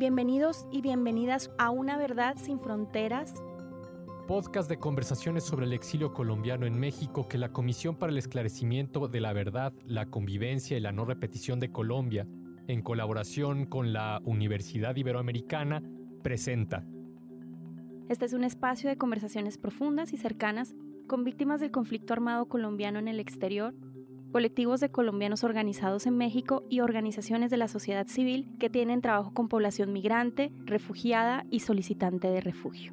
Bienvenidos 0.00 0.66
y 0.72 0.80
bienvenidas 0.80 1.50
a 1.58 1.68
Una 1.68 1.98
Verdad 1.98 2.38
sin 2.38 2.58
Fronteras. 2.58 3.34
Podcast 4.26 4.66
de 4.70 4.78
conversaciones 4.78 5.44
sobre 5.44 5.66
el 5.66 5.74
exilio 5.74 6.14
colombiano 6.14 6.64
en 6.64 6.80
México 6.80 7.28
que 7.28 7.36
la 7.36 7.52
Comisión 7.52 7.96
para 7.96 8.10
el 8.10 8.16
Esclarecimiento 8.16 9.08
de 9.08 9.20
la 9.20 9.34
Verdad, 9.34 9.74
la 9.84 10.06
Convivencia 10.06 10.78
y 10.78 10.80
la 10.80 10.92
No 10.92 11.04
Repetición 11.04 11.60
de 11.60 11.70
Colombia, 11.70 12.26
en 12.66 12.80
colaboración 12.80 13.66
con 13.66 13.92
la 13.92 14.22
Universidad 14.24 14.96
Iberoamericana, 14.96 15.82
presenta. 16.22 16.82
Este 18.08 18.24
es 18.24 18.32
un 18.32 18.44
espacio 18.44 18.88
de 18.88 18.96
conversaciones 18.96 19.58
profundas 19.58 20.14
y 20.14 20.16
cercanas 20.16 20.74
con 21.08 21.24
víctimas 21.24 21.60
del 21.60 21.72
conflicto 21.72 22.14
armado 22.14 22.48
colombiano 22.48 23.00
en 23.00 23.08
el 23.08 23.20
exterior 23.20 23.74
colectivos 24.30 24.80
de 24.80 24.90
colombianos 24.90 25.44
organizados 25.44 26.06
en 26.06 26.16
México 26.16 26.64
y 26.68 26.80
organizaciones 26.80 27.50
de 27.50 27.56
la 27.56 27.68
sociedad 27.68 28.06
civil 28.06 28.48
que 28.58 28.70
tienen 28.70 29.00
trabajo 29.00 29.32
con 29.34 29.48
población 29.48 29.92
migrante, 29.92 30.52
refugiada 30.64 31.44
y 31.50 31.60
solicitante 31.60 32.28
de 32.28 32.40
refugio. 32.40 32.92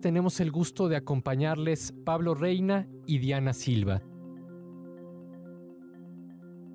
Tenemos 0.00 0.40
el 0.40 0.50
gusto 0.50 0.88
de 0.88 0.96
acompañarles 0.96 1.92
Pablo 2.04 2.34
Reina 2.34 2.86
y 3.06 3.18
Diana 3.18 3.52
Silva. 3.52 4.02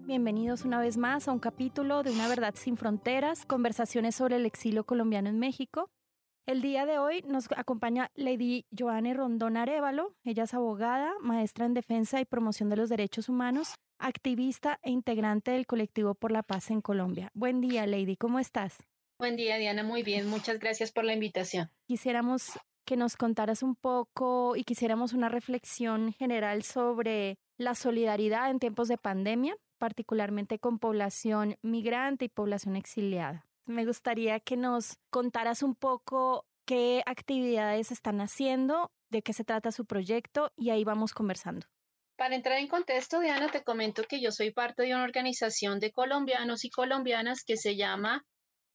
Bienvenidos 0.07 0.65
una 0.65 0.79
vez 0.79 0.97
más 0.97 1.27
a 1.27 1.31
un 1.31 1.37
capítulo 1.37 2.01
de 2.01 2.11
Una 2.11 2.27
Verdad 2.27 2.55
sin 2.57 2.77
Fronteras, 2.77 3.45
conversaciones 3.45 4.15
sobre 4.15 4.37
el 4.37 4.47
exilio 4.47 4.83
colombiano 4.83 5.29
en 5.29 5.37
México. 5.37 5.91
El 6.49 6.63
día 6.63 6.87
de 6.87 6.97
hoy 6.97 7.23
nos 7.27 7.45
acompaña 7.55 8.09
Lady 8.15 8.65
Joanne 8.75 9.13
Rondón 9.13 9.55
Arevalo. 9.55 10.15
Ella 10.23 10.45
es 10.45 10.55
abogada, 10.55 11.13
maestra 11.21 11.67
en 11.67 11.75
defensa 11.75 12.19
y 12.19 12.25
promoción 12.25 12.69
de 12.69 12.75
los 12.75 12.89
derechos 12.89 13.29
humanos, 13.29 13.75
activista 13.99 14.79
e 14.81 14.89
integrante 14.89 15.51
del 15.51 15.67
colectivo 15.67 16.15
por 16.15 16.31
la 16.31 16.41
paz 16.41 16.71
en 16.71 16.81
Colombia. 16.81 17.29
Buen 17.35 17.61
día, 17.61 17.85
Lady, 17.85 18.17
¿cómo 18.17 18.39
estás? 18.39 18.79
Buen 19.19 19.35
día, 19.35 19.57
Diana, 19.57 19.83
muy 19.83 20.01
bien. 20.01 20.27
Muchas 20.27 20.57
gracias 20.57 20.91
por 20.91 21.03
la 21.05 21.13
invitación. 21.13 21.69
Quisiéramos 21.85 22.53
que 22.83 22.97
nos 22.97 23.15
contaras 23.15 23.61
un 23.61 23.75
poco 23.75 24.55
y 24.55 24.63
quisiéramos 24.63 25.13
una 25.13 25.29
reflexión 25.29 26.13
general 26.13 26.63
sobre 26.63 27.37
la 27.59 27.75
solidaridad 27.75 28.49
en 28.49 28.57
tiempos 28.57 28.87
de 28.87 28.97
pandemia, 28.97 29.55
particularmente 29.77 30.57
con 30.57 30.79
población 30.79 31.57
migrante 31.61 32.25
y 32.25 32.29
población 32.29 32.75
exiliada 32.75 33.48
me 33.69 33.85
gustaría 33.85 34.39
que 34.39 34.57
nos 34.57 34.97
contaras 35.09 35.63
un 35.63 35.75
poco 35.75 36.45
qué 36.65 37.03
actividades 37.05 37.91
están 37.91 38.19
haciendo, 38.19 38.91
de 39.09 39.21
qué 39.21 39.33
se 39.33 39.43
trata 39.43 39.71
su 39.71 39.85
proyecto 39.85 40.51
y 40.55 40.71
ahí 40.71 40.83
vamos 40.83 41.13
conversando. 41.13 41.67
Para 42.17 42.35
entrar 42.35 42.57
en 42.57 42.67
contexto, 42.67 43.19
Diana, 43.19 43.49
te 43.49 43.63
comento 43.63 44.03
que 44.03 44.19
yo 44.19 44.31
soy 44.31 44.51
parte 44.51 44.83
de 44.83 44.93
una 44.93 45.03
organización 45.03 45.79
de 45.79 45.91
colombianos 45.91 46.65
y 46.65 46.69
colombianas 46.69 47.43
que 47.45 47.55
se 47.55 47.77
llama 47.77 48.25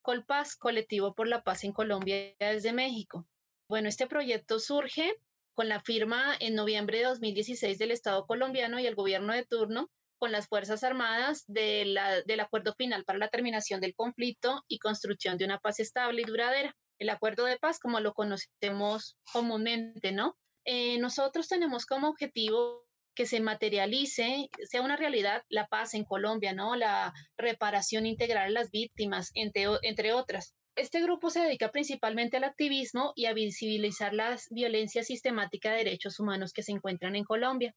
Colpaz, 0.01 0.55
Colectivo 0.55 1.13
por 1.13 1.27
la 1.27 1.43
Paz 1.43 1.63
en 1.63 1.71
Colombia 1.71 2.33
desde 2.39 2.73
México. 2.73 3.27
Bueno, 3.67 3.89
este 3.89 4.07
proyecto 4.07 4.59
surge 4.59 5.13
con 5.53 5.69
la 5.69 5.79
firma 5.79 6.35
en 6.39 6.55
noviembre 6.55 6.99
de 6.99 7.05
2016 7.05 7.77
del 7.77 7.91
Estado 7.91 8.25
colombiano 8.25 8.79
y 8.79 8.87
el 8.87 8.95
gobierno 8.95 9.33
de 9.33 9.45
turno 9.45 9.89
con 10.17 10.31
las 10.31 10.47
Fuerzas 10.47 10.83
Armadas 10.83 11.43
del 11.47 11.97
acuerdo 12.39 12.73
final 12.75 13.03
para 13.05 13.19
la 13.19 13.29
terminación 13.29 13.81
del 13.81 13.95
conflicto 13.95 14.63
y 14.67 14.79
construcción 14.79 15.37
de 15.37 15.45
una 15.45 15.59
paz 15.59 15.79
estable 15.79 16.21
y 16.21 16.25
duradera. 16.25 16.75
El 16.99 17.09
acuerdo 17.09 17.45
de 17.45 17.57
paz, 17.57 17.79
como 17.79 17.99
lo 17.99 18.13
conocemos 18.13 19.17
comúnmente, 19.31 20.11
¿no? 20.11 20.37
Eh, 20.65 20.97
nosotros 20.97 21.47
tenemos 21.47 21.85
como 21.85 22.09
objetivo 22.09 22.85
que 23.15 23.25
se 23.25 23.39
materialice, 23.39 24.49
sea 24.63 24.81
una 24.81 24.97
realidad 24.97 25.43
la 25.49 25.67
paz 25.67 25.93
en 25.93 26.03
Colombia, 26.03 26.53
¿no? 26.53 26.75
La 26.75 27.13
reparación 27.37 28.05
integral 28.05 28.47
a 28.47 28.49
las 28.49 28.71
víctimas, 28.71 29.31
entre, 29.33 29.67
entre 29.83 30.13
otras. 30.13 30.53
Este 30.75 31.01
grupo 31.01 31.29
se 31.29 31.39
dedica 31.39 31.71
principalmente 31.71 32.35
al 32.37 32.43
activismo 32.43 33.13
y 33.15 33.27
a 33.27 33.33
visibilizar 33.33 34.13
la 34.13 34.37
violencia 34.51 35.03
sistemática 35.03 35.71
de 35.71 35.77
derechos 35.77 36.19
humanos 36.19 36.51
que 36.51 36.63
se 36.63 36.73
encuentran 36.73 37.15
en 37.15 37.23
Colombia. 37.23 37.73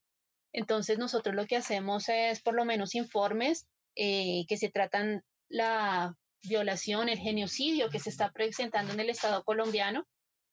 Entonces 0.52 0.98
nosotros 0.98 1.34
lo 1.34 1.46
que 1.46 1.56
hacemos 1.56 2.08
es 2.08 2.40
por 2.42 2.54
lo 2.54 2.64
menos 2.64 2.94
informes 2.94 3.66
eh, 3.96 4.44
que 4.48 4.56
se 4.56 4.70
tratan 4.70 5.22
la 5.48 6.14
violación, 6.42 7.08
el 7.08 7.18
genocidio 7.18 7.90
que 7.90 7.98
se 7.98 8.10
está 8.10 8.32
presentando 8.32 8.92
en 8.92 9.00
el 9.00 9.10
Estado 9.10 9.42
colombiano. 9.44 10.06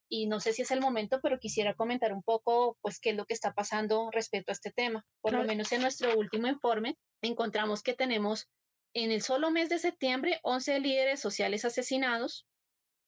Y 0.07 0.27
no 0.27 0.39
sé 0.39 0.53
si 0.53 0.61
es 0.61 0.71
el 0.71 0.81
momento, 0.81 1.19
pero 1.21 1.39
quisiera 1.39 1.73
comentar 1.73 2.13
un 2.13 2.21
poco, 2.21 2.77
pues, 2.81 2.99
qué 2.99 3.09
es 3.09 3.15
lo 3.15 3.25
que 3.25 3.33
está 3.33 3.53
pasando 3.53 4.09
respecto 4.11 4.51
a 4.51 4.53
este 4.53 4.71
tema. 4.71 5.03
Por 5.21 5.33
lo 5.33 5.43
menos 5.43 5.71
en 5.71 5.81
nuestro 5.81 6.15
último 6.15 6.47
informe 6.47 6.95
encontramos 7.23 7.81
que 7.81 7.95
tenemos 7.95 8.47
en 8.93 9.11
el 9.11 9.21
solo 9.21 9.51
mes 9.51 9.69
de 9.69 9.79
septiembre 9.79 10.39
11 10.43 10.79
líderes 10.79 11.19
sociales 11.19 11.65
asesinados, 11.65 12.45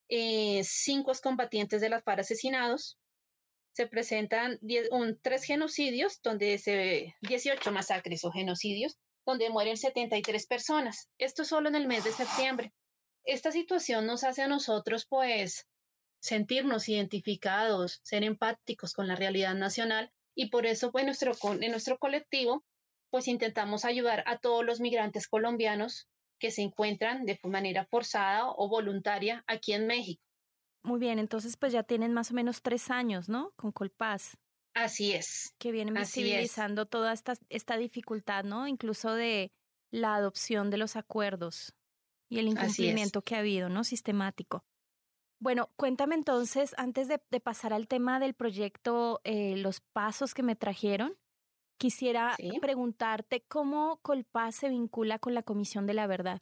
eh, 0.10 0.62
5 0.64 1.12
combatientes 1.22 1.82
de 1.82 1.90
las 1.90 2.04
FARC 2.04 2.22
asesinados, 2.22 2.98
se 3.78 3.86
presentan 3.86 4.60
tres 5.22 5.44
genocidios, 5.44 6.20
donde 6.24 6.58
se 6.58 7.14
18 7.22 7.72
masacres 7.72 8.26
o 8.26 8.32
genocidios, 8.32 8.98
donde 9.24 9.52
mueren 9.52 9.78
73 9.78 10.48
personas. 10.48 11.10
Esto 11.20 11.46
solo 11.46 11.70
en 11.70 11.76
el 11.76 11.86
mes 11.86 12.04
de 12.04 12.12
septiembre. 12.12 12.74
Esta 13.24 13.52
situación 13.52 14.08
nos 14.08 14.24
hace 14.24 14.42
a 14.42 14.48
nosotros, 14.48 15.06
pues, 15.08 15.68
sentirnos 16.20 16.90
identificados, 16.90 18.00
ser 18.02 18.24
empáticos 18.24 18.94
con 18.94 19.08
la 19.08 19.16
realidad 19.16 19.54
nacional 19.54 20.12
y 20.34 20.50
por 20.50 20.66
eso, 20.66 20.92
pues, 20.92 21.06
nuestro, 21.06 21.34
en 21.62 21.70
nuestro 21.70 22.00
colectivo, 22.00 22.66
pues, 23.12 23.28
intentamos 23.28 23.86
ayudar 23.86 24.24
a 24.26 24.40
todos 24.40 24.66
los 24.66 24.80
migrantes 24.80 25.28
colombianos 25.28 26.08
que 26.40 26.50
se 26.50 26.64
encuentran 26.64 27.26
de 27.26 27.40
manera 27.44 27.86
forzada 27.86 28.50
o 28.50 28.70
voluntaria 28.70 29.44
aquí 29.46 29.74
en 29.74 29.86
México. 29.86 30.27
Muy 30.88 31.02
bien, 31.02 31.20
entonces 31.20 31.58
pues 31.58 31.74
ya 31.74 31.84
tienen 31.84 32.14
más 32.14 32.32
o 32.32 32.34
menos 32.34 32.62
tres 32.62 32.90
años, 32.90 33.28
¿no? 33.28 33.52
Con 33.58 33.74
Colpaz. 33.74 34.38
Así 34.74 35.12
es. 35.12 35.54
Que 35.58 35.74
vienen 35.74 35.94
visibilizando 35.94 36.86
toda 36.86 37.12
esta, 37.12 37.34
esta 37.50 37.76
dificultad, 37.76 38.46
¿no? 38.46 38.68
Incluso 38.68 39.14
de 39.14 39.52
la 39.92 40.16
adopción 40.16 40.70
de 40.70 40.78
los 40.78 40.96
acuerdos 40.96 41.74
y 42.30 42.40
el 42.40 42.48
incumplimiento 42.48 43.22
que 43.22 43.36
ha 43.36 43.40
habido, 43.40 43.68
¿no? 43.68 43.84
Sistemático. 43.84 44.64
Bueno, 45.40 45.70
cuéntame 45.76 46.16
entonces, 46.16 46.74
antes 46.78 47.10
de, 47.10 47.20
pasar 47.42 47.74
al 47.74 47.90
tema 47.90 48.22
del 48.22 48.34
proyecto, 48.34 49.20
eh, 49.26 49.58
los 49.58 49.82
pasos 49.82 50.34
que 50.34 50.42
me 50.42 50.56
trajeron, 50.56 51.18
quisiera 51.78 52.38
preguntarte 52.62 53.44
cómo 53.50 54.00
Colpaz 54.04 54.56
se 54.56 54.70
vincula 54.70 55.20
con 55.20 55.34
la 55.34 55.44
Comisión 55.44 55.86
de 55.86 55.96
la 55.96 56.08
Verdad. 56.08 56.42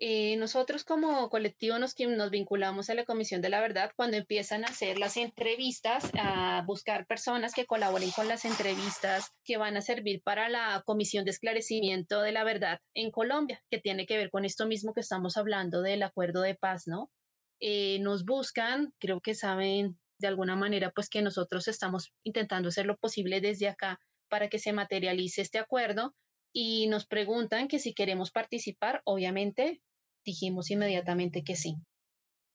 Eh, 0.00 0.36
nosotros 0.36 0.84
como 0.84 1.28
colectivo 1.28 1.76
nos, 1.78 1.96
nos 1.98 2.30
vinculamos 2.30 2.88
a 2.88 2.94
la 2.94 3.04
Comisión 3.04 3.40
de 3.40 3.48
la 3.48 3.60
Verdad 3.60 3.90
cuando 3.96 4.16
empiezan 4.16 4.64
a 4.64 4.68
hacer 4.68 4.96
las 4.96 5.16
entrevistas, 5.16 6.08
a 6.14 6.62
buscar 6.64 7.04
personas 7.06 7.52
que 7.52 7.66
colaboren 7.66 8.12
con 8.12 8.28
las 8.28 8.44
entrevistas 8.44 9.32
que 9.44 9.56
van 9.56 9.76
a 9.76 9.80
servir 9.80 10.22
para 10.22 10.48
la 10.48 10.82
Comisión 10.86 11.24
de 11.24 11.32
Esclarecimiento 11.32 12.22
de 12.22 12.30
la 12.30 12.44
Verdad 12.44 12.80
en 12.94 13.10
Colombia, 13.10 13.60
que 13.70 13.78
tiene 13.80 14.06
que 14.06 14.16
ver 14.16 14.30
con 14.30 14.44
esto 14.44 14.66
mismo 14.66 14.92
que 14.92 15.00
estamos 15.00 15.36
hablando 15.36 15.82
del 15.82 16.04
acuerdo 16.04 16.42
de 16.42 16.54
paz, 16.54 16.86
¿no? 16.86 17.10
Eh, 17.58 17.98
nos 17.98 18.24
buscan, 18.24 18.92
creo 19.00 19.20
que 19.20 19.34
saben 19.34 19.98
de 20.20 20.28
alguna 20.28 20.54
manera, 20.54 20.92
pues 20.94 21.08
que 21.08 21.22
nosotros 21.22 21.66
estamos 21.66 22.12
intentando 22.22 22.68
hacer 22.68 22.86
lo 22.86 22.96
posible 22.96 23.40
desde 23.40 23.68
acá 23.68 23.98
para 24.28 24.48
que 24.48 24.60
se 24.60 24.72
materialice 24.72 25.42
este 25.42 25.58
acuerdo 25.58 26.14
y 26.52 26.86
nos 26.86 27.06
preguntan 27.06 27.66
que 27.66 27.78
si 27.78 27.94
queremos 27.94 28.30
participar, 28.30 29.02
obviamente 29.04 29.80
dijimos 30.28 30.70
inmediatamente 30.70 31.42
que 31.42 31.56
sí. 31.56 31.76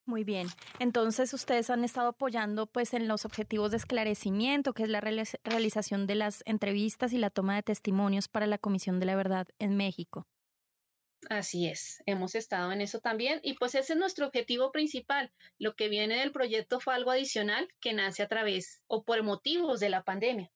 Muy 0.06 0.23
bien. 0.23 0.47
Entonces, 0.79 1.34
ustedes 1.34 1.69
han 1.69 1.84
estado 1.84 2.09
apoyando 2.09 2.67
pues 2.67 2.94
en 2.94 3.07
los 3.07 3.25
objetivos 3.25 3.72
de 3.72 3.78
esclarecimiento, 3.78 4.73
que 4.73 4.84
es 4.84 4.89
la 4.89 5.01
realización 5.01 6.07
de 6.07 6.16
las 6.16 6.44
entrevistas 6.45 7.13
y 7.13 7.17
la 7.17 7.29
toma 7.29 7.56
de 7.56 7.63
testimonios 7.63 8.28
para 8.28 8.45
la 8.45 8.57
Comisión 8.57 9.00
de 9.00 9.06
la 9.06 9.16
Verdad 9.16 9.47
en 9.59 9.75
México. 9.75 10.28
Así 11.29 11.67
es, 11.67 12.03
hemos 12.06 12.35
estado 12.35 12.73
en 12.73 12.81
eso 12.81 13.00
también 13.00 13.39
y 13.44 13.53
pues 13.53 13.75
ese 13.75 13.94
es 13.94 14.00
nuestro 14.00 14.27
objetivo 14.27 14.74
principal. 14.74 15.31
Lo 15.57 15.74
que 15.74 15.88
viene 15.88 16.18
del 16.18 16.33
proyecto 16.33 16.81
fue 16.81 16.94
algo 16.94 17.12
adicional 17.12 17.69
que 17.80 17.94
nace 17.94 18.24
a 18.24 18.27
través 18.27 18.81
o 18.88 19.03
por 19.06 19.24
motivos 19.24 19.80
de 19.80 19.89
la 19.89 20.03
pandemia. 20.03 20.51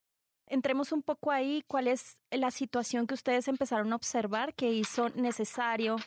Entremos 0.45 0.91
un 0.91 1.03
poco 1.03 1.31
ahí, 1.31 1.63
¿cuál 1.67 1.87
es 1.87 2.19
la 2.31 2.51
situación 2.51 3.07
que 3.07 3.13
ustedes 3.13 3.47
empezaron 3.47 3.91
a 3.93 3.95
observar 3.95 4.53
que 4.55 4.71
hizo 4.71 5.07
necesario 5.09 5.97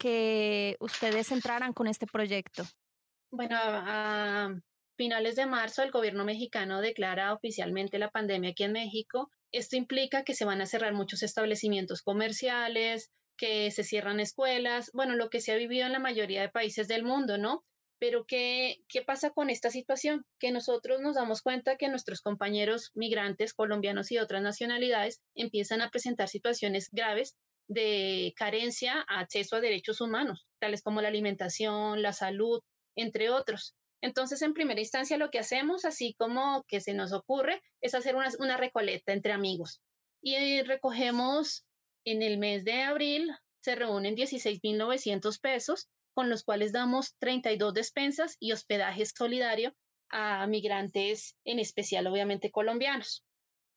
que 0.00 0.76
ustedes 0.80 1.30
entraran 1.30 1.74
con 1.74 1.86
este 1.86 2.06
proyecto? 2.06 2.64
Bueno, 3.30 3.56
a 3.60 4.48
finales 4.96 5.36
de 5.36 5.46
marzo 5.46 5.82
el 5.82 5.90
gobierno 5.90 6.24
mexicano 6.24 6.80
declara 6.80 7.34
oficialmente 7.34 7.98
la 7.98 8.10
pandemia 8.10 8.50
aquí 8.50 8.64
en 8.64 8.72
México. 8.72 9.30
Esto 9.52 9.76
implica 9.76 10.24
que 10.24 10.34
se 10.34 10.46
van 10.46 10.62
a 10.62 10.66
cerrar 10.66 10.94
muchos 10.94 11.22
establecimientos 11.22 12.02
comerciales, 12.02 13.10
que 13.36 13.70
se 13.70 13.84
cierran 13.84 14.20
escuelas, 14.20 14.90
bueno, 14.94 15.16
lo 15.16 15.28
que 15.28 15.40
se 15.40 15.52
ha 15.52 15.56
vivido 15.56 15.86
en 15.86 15.92
la 15.92 15.98
mayoría 15.98 16.40
de 16.40 16.48
países 16.48 16.88
del 16.88 17.04
mundo, 17.04 17.36
¿no? 17.36 17.62
Pero 17.98 18.24
¿qué, 18.24 18.78
¿qué 18.88 19.02
pasa 19.02 19.30
con 19.30 19.50
esta 19.50 19.70
situación? 19.70 20.24
Que 20.38 20.50
nosotros 20.50 21.00
nos 21.02 21.16
damos 21.16 21.42
cuenta 21.42 21.76
que 21.76 21.88
nuestros 21.88 22.22
compañeros 22.22 22.90
migrantes 22.94 23.52
colombianos 23.52 24.10
y 24.12 24.18
otras 24.18 24.42
nacionalidades 24.42 25.20
empiezan 25.34 25.82
a 25.82 25.90
presentar 25.90 26.28
situaciones 26.28 26.88
graves 26.90 27.36
de 27.70 28.34
carencia 28.36 29.04
a 29.08 29.20
acceso 29.20 29.54
a 29.54 29.60
derechos 29.60 30.00
humanos. 30.00 30.46
tales 30.58 30.82
como 30.82 31.00
la 31.00 31.08
alimentación, 31.08 32.02
la 32.02 32.12
salud, 32.12 32.60
entre 32.96 33.30
otros. 33.30 33.76
Entonces, 34.02 34.42
en 34.42 34.54
primera 34.54 34.80
instancia, 34.80 35.16
lo 35.16 35.30
que 35.30 35.38
hacemos, 35.38 35.84
así 35.84 36.14
como 36.18 36.64
que 36.66 36.80
se 36.80 36.94
nos 36.94 37.12
ocurre, 37.12 37.62
es 37.80 37.94
hacer 37.94 38.16
una, 38.16 38.28
una 38.40 38.56
recolecta 38.56 39.12
entre 39.12 39.32
amigos. 39.32 39.80
Y 40.20 40.62
recogemos 40.62 41.64
en 42.04 42.22
el 42.22 42.38
mes 42.38 42.64
de 42.64 42.82
abril, 42.82 43.30
se 43.62 43.76
reúnen 43.76 44.16
16.900 44.16 45.40
pesos, 45.40 45.88
con 46.12 46.28
los 46.28 46.42
cuales 46.42 46.72
damos 46.72 47.14
32 47.18 47.72
despensas 47.72 48.36
y 48.40 48.50
hospedaje 48.50 49.06
solidario 49.06 49.76
a 50.08 50.44
migrantes, 50.48 51.36
en 51.44 51.60
especial, 51.60 52.08
obviamente, 52.08 52.50
colombianos. 52.50 53.24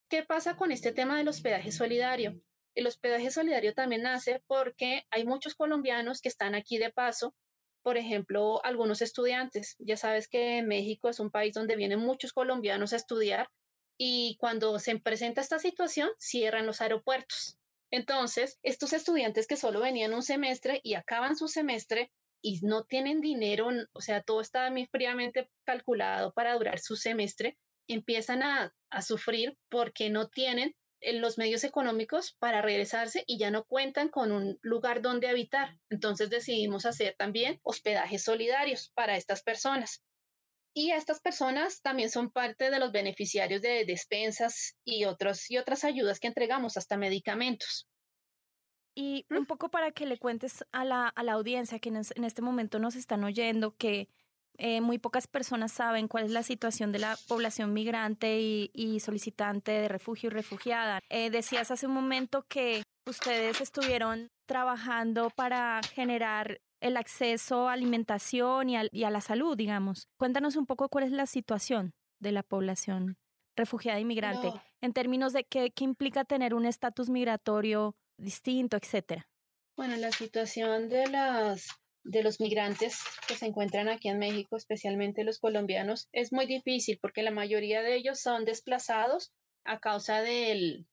¿Qué 0.09 0.23
pasa 0.23 0.55
con 0.57 0.71
este 0.71 0.93
tema 0.93 1.17
del 1.17 1.27
hospedaje 1.27 1.71
solidario? 1.71 2.41
El 2.75 2.87
hospedaje 2.87 3.31
solidario 3.31 3.73
también 3.73 4.03
nace 4.03 4.41
porque 4.47 5.05
hay 5.11 5.25
muchos 5.25 5.55
colombianos 5.55 6.21
que 6.21 6.29
están 6.29 6.55
aquí 6.55 6.77
de 6.77 6.91
paso 6.91 7.35
por 7.83 7.97
ejemplo, 7.97 8.63
algunos 8.63 9.01
estudiantes. 9.01 9.75
Ya 9.77 9.97
sabes 9.97 10.27
que 10.27 10.63
México 10.63 11.09
es 11.09 11.19
un 11.19 11.29
país 11.29 11.53
donde 11.53 11.75
vienen 11.75 11.99
muchos 11.99 12.31
colombianos 12.31 12.93
a 12.93 12.95
estudiar 12.95 13.49
y 13.97 14.37
cuando 14.39 14.79
se 14.79 14.97
presenta 14.99 15.41
esta 15.41 15.59
situación, 15.59 16.09
cierran 16.17 16.65
los 16.65 16.81
aeropuertos. 16.81 17.59
Entonces, 17.91 18.57
estos 18.63 18.93
estudiantes 18.93 19.45
que 19.45 19.57
solo 19.57 19.81
venían 19.81 20.13
un 20.13 20.23
semestre 20.23 20.79
y 20.83 20.95
acaban 20.95 21.35
su 21.35 21.47
semestre 21.47 22.11
y 22.41 22.59
no 22.61 22.85
tienen 22.85 23.21
dinero, 23.21 23.69
o 23.93 24.01
sea, 24.01 24.23
todo 24.23 24.41
está 24.41 24.73
fríamente 24.89 25.49
calculado 25.63 26.33
para 26.33 26.55
durar 26.55 26.79
su 26.79 26.95
semestre, 26.95 27.57
empiezan 27.87 28.41
a, 28.41 28.73
a 28.89 29.01
sufrir 29.01 29.57
porque 29.69 30.09
no 30.09 30.29
tienen 30.29 30.73
los 31.11 31.37
medios 31.37 31.63
económicos 31.63 32.35
para 32.39 32.61
regresarse 32.61 33.23
y 33.27 33.37
ya 33.37 33.51
no 33.51 33.65
cuentan 33.65 34.09
con 34.09 34.31
un 34.31 34.57
lugar 34.61 35.01
donde 35.01 35.27
habitar. 35.27 35.77
Entonces 35.89 36.29
decidimos 36.29 36.85
hacer 36.85 37.15
también 37.17 37.59
hospedajes 37.63 38.23
solidarios 38.23 38.91
para 38.95 39.17
estas 39.17 39.43
personas. 39.43 40.03
Y 40.75 40.91
estas 40.91 41.19
personas 41.19 41.81
también 41.81 42.09
son 42.09 42.31
parte 42.31 42.71
de 42.71 42.79
los 42.79 42.91
beneficiarios 42.91 43.61
de 43.61 43.85
despensas 43.85 44.75
y, 44.83 45.05
otros, 45.05 45.51
y 45.51 45.57
otras 45.57 45.83
ayudas 45.83 46.19
que 46.19 46.27
entregamos, 46.27 46.77
hasta 46.77 46.97
medicamentos. 46.97 47.87
Y 48.95 49.25
un 49.29 49.45
poco 49.45 49.69
para 49.69 49.91
que 49.91 50.05
le 50.05 50.17
cuentes 50.17 50.65
a 50.71 50.83
la, 50.85 51.07
a 51.07 51.23
la 51.23 51.33
audiencia 51.33 51.79
que 51.79 51.89
en 51.89 52.23
este 52.23 52.41
momento 52.41 52.79
nos 52.79 52.95
están 52.95 53.23
oyendo 53.23 53.75
que 53.75 54.07
eh, 54.57 54.81
muy 54.81 54.99
pocas 54.99 55.27
personas 55.27 55.71
saben 55.71 56.07
cuál 56.07 56.25
es 56.25 56.31
la 56.31 56.43
situación 56.43 56.91
de 56.91 56.99
la 56.99 57.17
población 57.27 57.73
migrante 57.73 58.39
y, 58.39 58.99
solicitante 58.99 59.71
de 59.71 59.87
refugio 59.87 60.27
y 60.27 60.33
refugiada. 60.33 60.99
Eh, 61.09 61.29
decías 61.29 61.71
hace 61.71 61.87
un 61.87 61.93
momento 61.93 62.45
que 62.47 62.83
ustedes 63.05 63.61
estuvieron 63.61 64.29
trabajando 64.45 65.29
para 65.29 65.81
generar 65.93 66.59
el 66.81 66.97
acceso 66.97 67.67
a 67.69 67.73
alimentación 67.73 68.69
y 68.69 69.03
a, 69.03 69.09
la 69.09 69.21
salud, 69.21 69.57
digamos. 69.57 70.07
Cuéntanos 70.17 70.55
un 70.55 70.65
poco 70.65 70.89
cuál 70.89 71.05
es 71.05 71.11
la 71.11 71.25
situación 71.25 71.93
de 72.19 72.31
la 72.31 72.43
población 72.43 73.17
refugiada 73.55 73.99
y 73.99 74.05
migrante 74.05 74.51
en 74.81 74.93
términos 74.93 75.33
de 75.33 75.45
qué, 75.45 75.71
qué 75.71 75.83
implica 75.83 76.25
tener 76.25 76.53
un 76.53 76.65
estatus 76.65 77.09
migratorio 77.09 77.95
distinto, 78.17 78.77
etcétera. 78.77 79.27
Bueno, 79.75 79.95
la 79.97 80.11
situación 80.11 80.89
de 80.89 81.07
las 81.07 81.67
de 82.03 82.23
los 82.23 82.39
migrantes 82.39 82.99
que 83.27 83.35
se 83.35 83.45
encuentran 83.45 83.87
aquí 83.87 84.09
en 84.09 84.19
México, 84.19 84.57
especialmente 84.57 85.23
los 85.23 85.39
colombianos, 85.39 86.09
es 86.11 86.33
muy 86.33 86.45
difícil 86.45 86.99
porque 87.01 87.23
la 87.23 87.31
mayoría 87.31 87.81
de 87.81 87.95
ellos 87.95 88.19
son 88.19 88.45
desplazados 88.45 89.31
a 89.63 89.79
causa 89.79 90.21
del, 90.21 90.85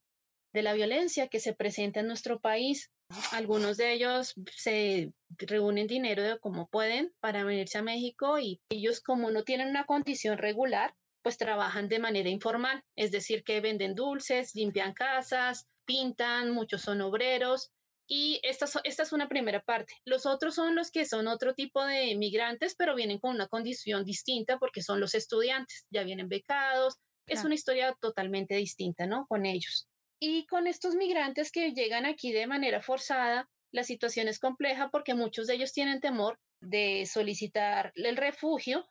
de 0.52 0.62
la 0.62 0.72
violencia 0.72 1.28
que 1.28 1.40
se 1.40 1.52
presenta 1.52 2.00
en 2.00 2.06
nuestro 2.06 2.40
país. 2.40 2.90
Algunos 3.32 3.76
de 3.76 3.92
ellos 3.92 4.34
se 4.56 5.12
reúnen 5.36 5.88
dinero 5.88 6.38
como 6.40 6.68
pueden 6.68 7.12
para 7.20 7.42
venirse 7.42 7.78
a 7.78 7.82
México 7.82 8.38
y 8.38 8.60
ellos 8.70 9.00
como 9.00 9.30
no 9.30 9.42
tienen 9.42 9.68
una 9.68 9.84
condición 9.84 10.38
regular, 10.38 10.94
pues 11.22 11.36
trabajan 11.36 11.88
de 11.88 11.98
manera 11.98 12.28
informal, 12.28 12.82
es 12.96 13.10
decir, 13.10 13.42
que 13.42 13.60
venden 13.60 13.94
dulces, 13.94 14.54
limpian 14.54 14.94
casas, 14.94 15.66
pintan, 15.84 16.52
muchos 16.52 16.82
son 16.82 17.00
obreros 17.00 17.72
y 18.12 18.40
esta, 18.42 18.66
esta 18.82 19.04
es 19.04 19.12
una 19.12 19.28
primera 19.28 19.62
parte. 19.62 19.94
Los 20.04 20.26
otros 20.26 20.56
son 20.56 20.74
los 20.74 20.90
que 20.90 21.04
son 21.04 21.28
otro 21.28 21.54
tipo 21.54 21.84
de 21.84 22.16
migrantes, 22.16 22.74
pero 22.74 22.96
vienen 22.96 23.20
con 23.20 23.36
una 23.36 23.46
condición 23.46 24.04
distinta 24.04 24.58
porque 24.58 24.82
son 24.82 24.98
los 24.98 25.14
estudiantes, 25.14 25.86
ya 25.90 26.02
vienen 26.02 26.28
becados. 26.28 26.96
Es 27.28 27.44
una 27.44 27.54
historia 27.54 27.96
totalmente 28.00 28.56
distinta, 28.56 29.06
¿no? 29.06 29.26
Con 29.28 29.46
ellos. 29.46 29.88
Y 30.18 30.44
con 30.46 30.66
estos 30.66 30.96
migrantes 30.96 31.52
que 31.52 31.70
llegan 31.70 32.04
aquí 32.04 32.32
de 32.32 32.48
manera 32.48 32.82
forzada, 32.82 33.48
la 33.70 33.84
situación 33.84 34.26
es 34.26 34.40
compleja 34.40 34.90
porque 34.90 35.14
muchos 35.14 35.46
de 35.46 35.54
ellos 35.54 35.72
tienen 35.72 36.00
temor 36.00 36.40
de 36.60 37.06
solicitar 37.06 37.92
el 37.94 38.16
refugio 38.16 38.88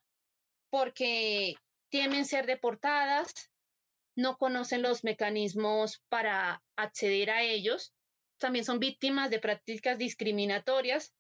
porque 0.70 1.56
temen 1.92 2.24
ser 2.24 2.46
deportadas, 2.46 3.34
no 4.16 4.38
conocen 4.38 4.82
los 4.82 5.04
mecanismos 5.04 6.02
para 6.08 6.64
acceder 6.78 7.32
a 7.32 7.44
ellos 7.44 7.94
también 8.40 8.66
son 8.66 8.80
víctimas 8.80 9.30
de 9.30 9.40
prácticas 9.40 9.98
discriminatorias. 9.98 11.14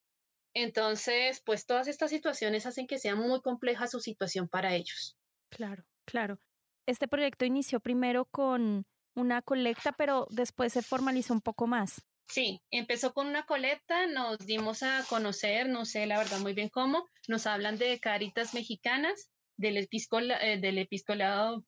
Entonces, 0.54 1.42
pues 1.45 1.66
todas 1.66 1.88
estas 1.88 2.10
situaciones 2.10 2.66
hacen 2.66 2.88
que 2.88 2.98
sea 2.98 3.16
muy 3.16 3.42
compleja 3.42 3.88
su 3.88 4.00
situación 4.00 4.48
para 4.50 4.74
ellos. 4.74 5.18
Claro, 5.50 5.83
claro. 6.06 6.39
Este 6.88 7.07
proyecto 7.07 7.45
inició 7.45 7.80
primero 7.80 8.25
con 8.25 8.86
una 9.16 9.42
colecta, 9.42 9.92
pero 9.92 10.27
después 10.31 10.74
se 10.74 10.81
formalizó 10.81 11.33
un 11.33 11.42
poco 11.42 11.68
más. 11.68 12.01
Sí, 12.27 12.62
empezó 12.71 13.13
con 13.13 13.27
una 13.27 13.45
colecta, 13.45 14.06
nos 14.07 14.38
dimos 14.39 14.83
a 14.83 15.04
conocer, 15.10 15.68
no 15.68 15.86
sé 15.86 16.06
la 16.06 16.19
verdad 16.19 16.39
muy 16.39 16.54
bien 16.54 16.69
cómo, 16.69 17.07
nos 17.27 17.48
hablan 17.48 17.77
de 17.77 18.00
caritas 18.00 18.54
mexicanas, 18.54 19.31
del, 19.57 19.77
eh, 19.77 20.60
del 20.62 20.77
episcolado 20.77 21.65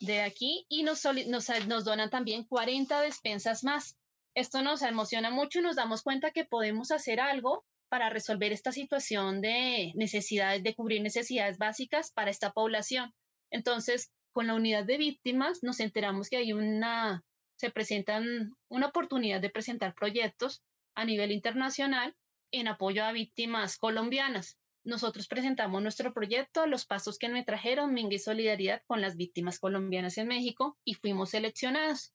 de 0.00 0.22
aquí 0.22 0.66
y 0.68 0.82
nos, 0.82 1.04
nos, 1.26 1.48
nos 1.66 1.84
donan 1.84 2.10
también 2.10 2.44
40 2.44 3.00
despensas 3.00 3.64
más. 3.64 3.96
Esto 4.34 4.62
nos 4.62 4.82
emociona 4.82 5.30
mucho 5.30 5.58
y 5.58 5.62
nos 5.62 5.76
damos 5.76 6.02
cuenta 6.02 6.30
que 6.30 6.44
podemos 6.44 6.90
hacer 6.92 7.20
algo 7.20 7.64
para 7.88 8.10
resolver 8.10 8.52
esta 8.52 8.70
situación 8.70 9.40
de 9.40 9.92
necesidades, 9.96 10.62
de 10.62 10.74
cubrir 10.74 11.02
necesidades 11.02 11.58
básicas 11.58 12.12
para 12.12 12.30
esta 12.30 12.52
población. 12.52 13.12
Entonces, 13.50 14.12
con 14.32 14.46
la 14.46 14.54
unidad 14.54 14.84
de 14.84 14.96
víctimas 14.96 15.62
nos 15.62 15.80
enteramos 15.80 16.28
que 16.28 16.36
hay 16.36 16.52
una, 16.52 17.24
se 17.56 17.70
presentan 17.70 18.54
una 18.68 18.86
oportunidad 18.86 19.40
de 19.40 19.50
presentar 19.50 19.94
proyectos 19.94 20.62
a 20.94 21.04
nivel 21.04 21.32
internacional 21.32 22.14
en 22.52 22.68
apoyo 22.68 23.04
a 23.04 23.12
víctimas 23.12 23.76
colombianas. 23.76 24.56
Nosotros 24.84 25.26
presentamos 25.26 25.82
nuestro 25.82 26.14
proyecto, 26.14 26.66
los 26.66 26.86
pasos 26.86 27.18
que 27.18 27.28
me 27.28 27.44
trajeron, 27.44 27.92
Mingue 27.92 28.18
Solidaridad 28.18 28.82
con 28.86 29.00
las 29.00 29.16
víctimas 29.16 29.58
colombianas 29.58 30.16
en 30.16 30.28
México 30.28 30.78
y 30.84 30.94
fuimos 30.94 31.30
seleccionados. 31.30 32.14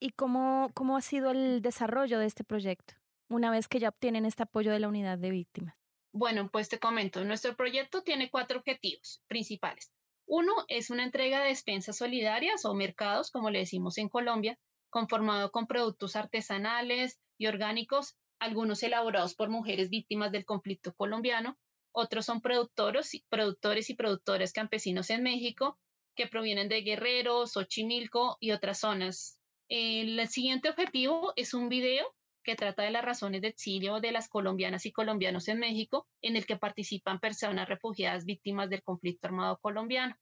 ¿Y 0.00 0.10
cómo, 0.10 0.70
cómo 0.74 0.96
ha 0.96 1.00
sido 1.00 1.30
el 1.30 1.60
desarrollo 1.60 2.18
de 2.18 2.26
este 2.26 2.44
proyecto 2.44 2.94
una 3.28 3.50
vez 3.50 3.68
que 3.68 3.80
ya 3.80 3.88
obtienen 3.88 4.24
este 4.24 4.44
apoyo 4.44 4.72
de 4.72 4.78
la 4.78 4.88
unidad 4.88 5.18
de 5.18 5.30
víctimas? 5.30 5.74
Bueno, 6.12 6.48
pues 6.50 6.68
te 6.68 6.78
comento, 6.78 7.24
nuestro 7.24 7.56
proyecto 7.56 8.02
tiene 8.02 8.30
cuatro 8.30 8.60
objetivos 8.60 9.22
principales. 9.26 9.92
Uno 10.26 10.52
es 10.68 10.90
una 10.90 11.04
entrega 11.04 11.40
de 11.40 11.48
despensas 11.48 11.96
solidarias 11.96 12.64
o 12.64 12.74
mercados, 12.74 13.30
como 13.30 13.50
le 13.50 13.60
decimos 13.60 13.98
en 13.98 14.08
Colombia, 14.08 14.58
conformado 14.90 15.50
con 15.50 15.66
productos 15.66 16.16
artesanales 16.16 17.18
y 17.36 17.46
orgánicos, 17.46 18.16
algunos 18.38 18.82
elaborados 18.82 19.34
por 19.34 19.48
mujeres 19.48 19.90
víctimas 19.90 20.32
del 20.32 20.44
conflicto 20.44 20.94
colombiano, 20.94 21.58
otros 21.92 22.26
son 22.26 22.40
productores, 22.40 23.10
productores 23.28 23.90
y 23.90 23.94
productoras 23.94 24.52
campesinos 24.52 25.10
en 25.10 25.22
México 25.22 25.78
que 26.14 26.26
provienen 26.26 26.68
de 26.68 26.82
Guerrero, 26.82 27.46
Xochimilco 27.46 28.36
y 28.40 28.52
otras 28.52 28.80
zonas 28.80 29.37
el 29.68 30.26
siguiente 30.28 30.70
objetivo 30.70 31.32
es 31.36 31.54
un 31.54 31.68
video 31.68 32.06
que 32.42 32.56
trata 32.56 32.82
de 32.82 32.90
las 32.90 33.04
razones 33.04 33.42
de 33.42 33.48
exilio 33.48 34.00
de 34.00 34.10
las 34.10 34.28
colombianas 34.28 34.86
y 34.86 34.92
colombianos 34.92 35.48
en 35.48 35.58
México, 35.58 36.08
en 36.22 36.36
el 36.36 36.46
que 36.46 36.56
participan 36.56 37.20
personas 37.20 37.68
refugiadas 37.68 38.24
víctimas 38.24 38.70
del 38.70 38.82
conflicto 38.82 39.26
armado 39.26 39.58
colombiano. 39.58 40.16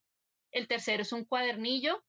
El 0.50 0.66
tercero 0.66 1.02
es 1.02 1.12
un 1.12 1.24
cuadernillo 1.24 2.02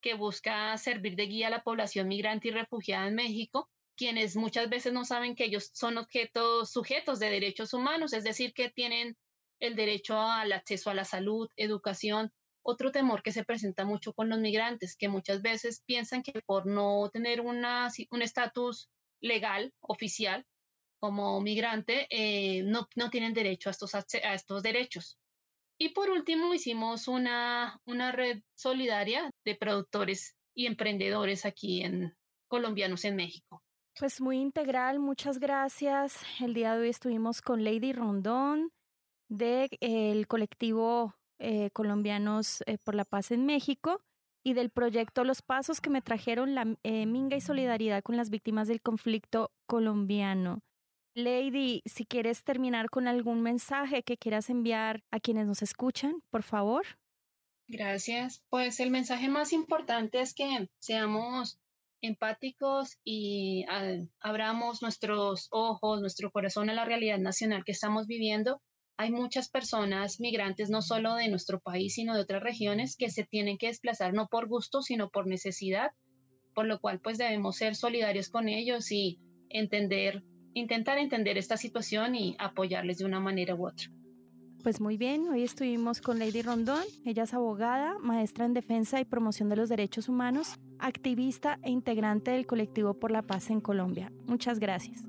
que 0.00 0.14
busca 0.14 0.76
servir 0.78 1.14
de 1.14 1.26
guía 1.26 1.46
a 1.46 1.50
la 1.50 1.62
población 1.62 2.08
migrante 2.08 2.48
y 2.48 2.50
refugiada 2.50 3.06
en 3.06 3.14
México, 3.14 3.70
quienes 3.96 4.34
muchas 4.34 4.68
veces 4.68 4.92
no 4.92 5.04
saben 5.04 5.36
que 5.36 5.44
ellos 5.44 5.70
son 5.74 5.96
objetos 5.96 6.72
sujetos 6.72 7.20
de 7.20 7.30
derechos 7.30 7.72
humanos, 7.72 8.12
es 8.14 8.24
decir, 8.24 8.52
que 8.52 8.70
tienen 8.70 9.16
el 9.60 9.76
derecho 9.76 10.18
al 10.18 10.52
acceso 10.52 10.90
a 10.90 10.94
la 10.94 11.04
salud, 11.04 11.48
educación, 11.56 12.32
otro 12.62 12.92
temor 12.92 13.22
que 13.22 13.32
se 13.32 13.44
presenta 13.44 13.84
mucho 13.84 14.12
con 14.12 14.28
los 14.28 14.38
migrantes, 14.38 14.96
que 14.96 15.08
muchas 15.08 15.42
veces 15.42 15.82
piensan 15.86 16.22
que 16.22 16.40
por 16.46 16.66
no 16.66 17.10
tener 17.12 17.40
una, 17.40 17.90
un 18.10 18.22
estatus 18.22 18.88
legal, 19.20 19.72
oficial, 19.80 20.46
como 21.00 21.40
migrante, 21.40 22.06
eh, 22.10 22.62
no, 22.62 22.88
no, 22.94 23.10
tienen 23.10 23.34
derecho 23.34 23.68
a 23.68 23.72
estos, 23.72 23.94
a 23.94 24.34
estos 24.34 24.62
derechos. 24.62 25.18
Y 25.76 25.88
por 25.88 26.10
último, 26.10 26.54
hicimos 26.54 27.08
una, 27.08 27.80
una 27.86 28.12
red 28.12 28.42
solidaria 28.54 29.30
de 29.44 29.56
productores 29.56 30.36
y 30.54 30.66
emprendedores 30.66 31.44
aquí 31.44 31.82
en 31.82 32.16
colombianos 32.46 33.04
en 33.04 33.16
México. 33.16 33.64
Pues 33.98 34.20
muy 34.20 34.38
integral, 34.38 35.00
muchas 35.00 35.38
gracias. 35.38 36.22
El 36.40 36.54
día 36.54 36.74
de 36.74 36.82
hoy 36.82 36.88
estuvimos 36.88 37.42
con 37.42 37.64
Lady 37.64 37.92
Rondón 37.92 38.70
del 39.28 39.68
el 39.80 40.26
colectivo 40.28 41.14
eh, 41.42 41.70
Colombianos 41.72 42.62
eh, 42.66 42.78
por 42.78 42.94
la 42.94 43.04
Paz 43.04 43.32
en 43.32 43.44
México 43.44 44.00
y 44.44 44.54
del 44.54 44.70
proyecto 44.70 45.24
Los 45.24 45.42
Pasos 45.42 45.80
que 45.80 45.90
me 45.90 46.00
trajeron 46.02 46.54
la 46.54 46.76
eh, 46.82 47.06
minga 47.06 47.36
y 47.36 47.40
solidaridad 47.40 48.02
con 48.02 48.16
las 48.16 48.30
víctimas 48.30 48.68
del 48.68 48.80
conflicto 48.80 49.52
colombiano. 49.66 50.60
Lady, 51.14 51.82
si 51.84 52.06
quieres 52.06 52.42
terminar 52.42 52.88
con 52.88 53.06
algún 53.06 53.42
mensaje 53.42 54.02
que 54.02 54.16
quieras 54.16 54.48
enviar 54.48 55.02
a 55.10 55.20
quienes 55.20 55.46
nos 55.46 55.62
escuchan, 55.62 56.22
por 56.30 56.42
favor. 56.42 56.86
Gracias. 57.68 58.42
Pues 58.48 58.80
el 58.80 58.90
mensaje 58.90 59.28
más 59.28 59.52
importante 59.52 60.20
es 60.20 60.34
que 60.34 60.68
seamos 60.78 61.58
empáticos 62.00 62.98
y 63.04 63.64
ah, 63.68 63.98
abramos 64.20 64.82
nuestros 64.82 65.48
ojos, 65.50 66.00
nuestro 66.00 66.30
corazón 66.30 66.70
a 66.70 66.74
la 66.74 66.84
realidad 66.84 67.18
nacional 67.18 67.64
que 67.64 67.72
estamos 67.72 68.06
viviendo. 68.06 68.60
Hay 69.02 69.10
muchas 69.10 69.48
personas 69.48 70.20
migrantes, 70.20 70.70
no 70.70 70.80
solo 70.80 71.16
de 71.16 71.26
nuestro 71.26 71.58
país, 71.58 71.94
sino 71.94 72.14
de 72.14 72.20
otras 72.20 72.40
regiones, 72.40 72.94
que 72.96 73.10
se 73.10 73.24
tienen 73.24 73.58
que 73.58 73.66
desplazar 73.66 74.14
no 74.14 74.28
por 74.28 74.46
gusto, 74.46 74.80
sino 74.80 75.10
por 75.10 75.26
necesidad, 75.26 75.90
por 76.54 76.66
lo 76.66 76.78
cual 76.78 77.00
pues 77.00 77.18
debemos 77.18 77.56
ser 77.56 77.74
solidarios 77.74 78.28
con 78.28 78.48
ellos 78.48 78.92
y 78.92 79.18
entender 79.48 80.22
intentar 80.54 80.98
entender 80.98 81.36
esta 81.36 81.56
situación 81.56 82.14
y 82.14 82.36
apoyarles 82.38 82.98
de 82.98 83.04
una 83.04 83.18
manera 83.18 83.56
u 83.56 83.66
otra. 83.66 83.88
Pues 84.62 84.80
muy 84.80 84.96
bien, 84.96 85.26
hoy 85.28 85.42
estuvimos 85.42 86.00
con 86.00 86.20
Lady 86.20 86.42
Rondón. 86.42 86.84
Ella 87.04 87.24
es 87.24 87.34
abogada, 87.34 87.98
maestra 87.98 88.44
en 88.44 88.54
defensa 88.54 89.00
y 89.00 89.04
promoción 89.04 89.48
de 89.48 89.56
los 89.56 89.68
derechos 89.68 90.08
humanos, 90.08 90.60
activista 90.78 91.58
e 91.64 91.72
integrante 91.72 92.30
del 92.30 92.46
colectivo 92.46 92.94
por 92.94 93.10
la 93.10 93.22
paz 93.22 93.50
en 93.50 93.60
Colombia. 93.60 94.12
Muchas 94.28 94.60
gracias. 94.60 95.02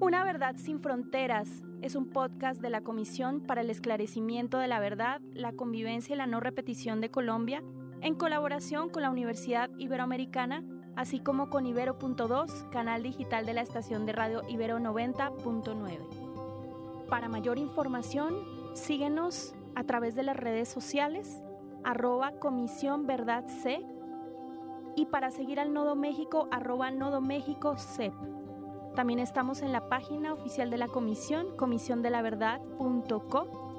Una 0.00 0.24
verdad 0.24 0.56
sin 0.56 0.80
fronteras 0.80 1.62
es 1.82 1.94
un 1.94 2.08
podcast 2.08 2.60
de 2.60 2.70
la 2.70 2.82
Comisión 2.82 3.40
para 3.40 3.62
el 3.62 3.70
Esclarecimiento 3.70 4.58
de 4.58 4.68
la 4.68 4.80
Verdad, 4.80 5.20
la 5.34 5.52
Convivencia 5.52 6.14
y 6.14 6.18
la 6.18 6.26
No 6.26 6.40
Repetición 6.40 7.00
de 7.00 7.10
Colombia, 7.10 7.62
en 8.00 8.14
colaboración 8.14 8.90
con 8.90 9.02
la 9.02 9.10
Universidad 9.10 9.70
Iberoamericana 9.78 10.62
así 10.96 11.18
como 11.18 11.50
con 11.50 11.66
Ibero.2, 11.66 12.70
canal 12.70 13.02
digital 13.02 13.44
de 13.46 13.54
la 13.54 13.62
estación 13.62 14.06
de 14.06 14.12
radio 14.12 14.42
Ibero 14.48 14.78
90.9. 14.78 17.06
Para 17.08 17.28
mayor 17.28 17.58
información, 17.58 18.36
síguenos 18.74 19.56
a 19.74 19.82
través 19.84 20.14
de 20.14 20.22
las 20.24 20.36
redes 20.36 20.68
sociales, 20.68 21.42
arroba 21.84 22.32
Comisión 22.32 23.06
Verdad 23.06 23.46
C, 23.46 23.82
y 24.96 25.06
para 25.06 25.30
seguir 25.30 25.58
al 25.60 25.72
Nodo 25.72 25.94
México, 25.96 26.48
arroba 26.50 26.90
Nodo 26.90 27.22
México 27.22 27.76
CEP. 27.78 28.12
También 28.94 29.18
estamos 29.20 29.62
en 29.62 29.72
la 29.72 29.88
página 29.88 30.32
oficial 30.32 30.70
de 30.70 30.78
la 30.78 30.86
comisión, 30.88 31.56
comisiondelaverdad.co. 31.56 33.70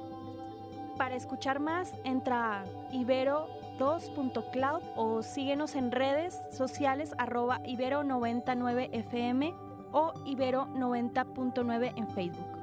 Para 0.96 1.16
escuchar 1.16 1.60
más, 1.60 1.92
entra 2.04 2.60
a 2.60 2.64
Ibero 2.92 3.48
2.cloud 3.78 4.82
o 4.96 5.22
síguenos 5.22 5.74
en 5.74 5.90
redes 5.90 6.40
sociales 6.50 7.14
arroba 7.18 7.60
ibero99fm 7.64 9.54
o 9.92 10.12
ibero90.9 10.24 11.92
en 11.96 12.08
Facebook. 12.08 12.58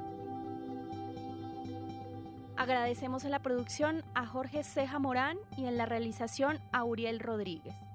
Agradecemos 2.56 3.24
en 3.24 3.30
la 3.30 3.38
producción 3.38 4.02
a 4.14 4.26
Jorge 4.26 4.64
Ceja 4.64 4.98
Morán 4.98 5.38
y 5.56 5.66
en 5.66 5.78
la 5.78 5.86
realización 5.86 6.58
a 6.72 6.82
Uriel 6.84 7.20
Rodríguez. 7.20 7.89